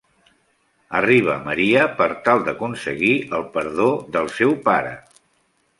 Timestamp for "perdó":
3.59-3.91